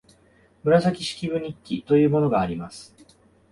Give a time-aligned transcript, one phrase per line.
[0.63, 2.95] 「紫式部日記」というのがあります